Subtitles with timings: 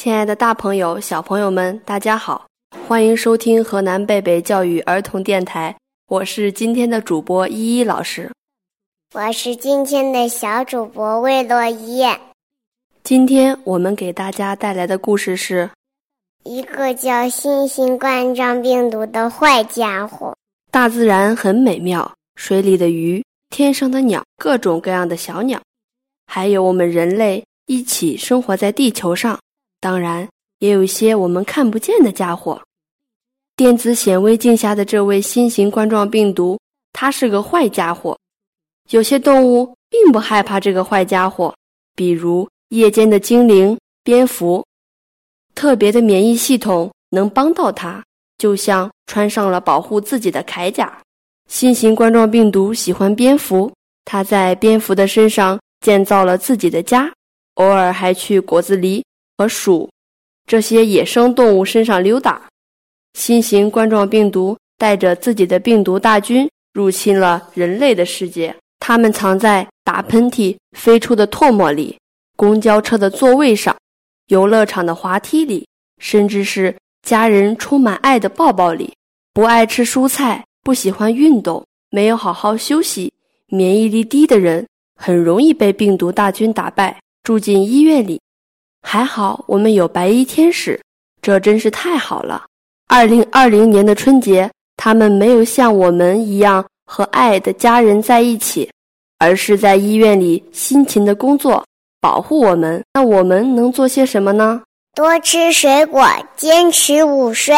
[0.00, 2.46] 亲爱的大朋友、小朋友们，大家好，
[2.86, 5.76] 欢迎收听河南贝贝教育儿童电台，
[6.06, 8.30] 我是今天的主播依依老师。
[9.12, 12.04] 我是今天的小主播魏洛伊。
[13.02, 15.68] 今天我们给大家带来的故事是
[16.44, 20.32] 一个叫新型冠状病毒的坏家伙。
[20.70, 23.20] 大自然很美妙，水里的鱼，
[23.50, 25.60] 天上的鸟，各种各样的小鸟，
[26.28, 29.36] 还有我们人类一起生活在地球上。
[29.80, 30.28] 当然，
[30.58, 32.60] 也有一些我们看不见的家伙。
[33.54, 36.58] 电子显微镜下的这位新型冠状病毒，
[36.92, 38.18] 它是个坏家伙。
[38.90, 41.54] 有些动物并不害怕这个坏家伙，
[41.94, 44.64] 比如夜间的精灵、蝙蝠。
[45.54, 48.02] 特别的免疫系统能帮到它，
[48.38, 50.96] 就像穿上了保护自己的铠甲。
[51.48, 53.72] 新型冠状病毒喜欢蝙蝠，
[54.04, 57.12] 它在蝙蝠的身上建造了自己的家，
[57.54, 59.02] 偶尔还去果子狸。
[59.38, 59.88] 和鼠
[60.46, 62.42] 这些野生动物身上溜达，
[63.14, 68.52] 新型冠状病毒带着自己的病毒大军入侵了人类的世界。
[68.80, 71.96] 它们藏在打喷嚏飞出的唾沫里，
[72.34, 73.76] 公交车的座位上，
[74.26, 75.64] 游乐场的滑梯里，
[75.98, 78.92] 甚至是家人充满爱的抱抱里。
[79.32, 83.12] 不爱吃蔬菜，不喜欢运动，没有好好休息，
[83.46, 88.20] 免疫力低的人，很容易被病毒大军打败，住进医院里。
[88.82, 90.80] 还好我们有白衣天使，
[91.20, 92.44] 这真是太好了。
[92.86, 98.70] 二零二零年的春节，他们没有像我们一样和爱的家人在一起，
[99.18, 101.62] 而是在医院里辛勤的工作，
[102.00, 102.82] 保护我们。
[102.94, 104.62] 那我们能做些什么呢？
[104.94, 106.06] 多吃水果，
[106.36, 107.54] 坚持午睡，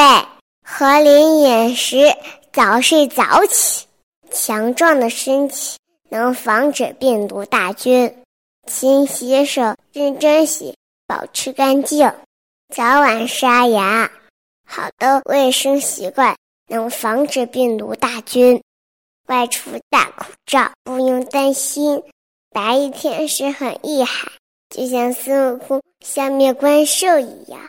[0.66, 1.10] 合理
[1.42, 2.12] 饮食，
[2.52, 3.86] 早睡早起。
[4.32, 5.76] 强壮的身体
[6.08, 8.12] 能防止病毒大军。
[8.66, 10.74] 勤洗手，认真洗。
[11.10, 12.08] 保持干净，
[12.72, 14.08] 早晚刷牙，
[14.64, 16.36] 好的卫生习惯
[16.68, 18.62] 能防止病毒大军。
[19.26, 22.00] 外出戴口罩，不用担心。
[22.50, 24.30] 白衣天使很厉害，
[24.68, 27.60] 就像孙悟空消灭怪兽一样，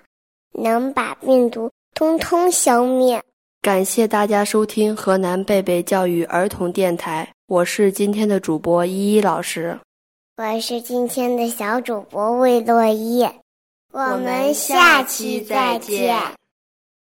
[0.54, 3.20] 能把病毒通通消灭。
[3.64, 9.80] 感谢大家收听河南贝贝教育儿童电台，我是今天的主播依依老师。
[10.44, 13.24] 我是今天的小主播魏洛伊，
[13.92, 16.20] 我们下期再见。